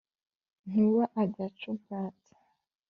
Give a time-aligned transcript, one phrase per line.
[0.69, 2.31] Nkuba akajya aca ubwatsi,